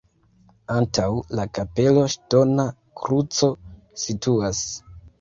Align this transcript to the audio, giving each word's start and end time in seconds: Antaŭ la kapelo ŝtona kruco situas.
Antaŭ 0.75 1.05
la 1.41 1.45
kapelo 1.59 2.07
ŝtona 2.15 2.67
kruco 3.05 3.55
situas. 4.07 4.69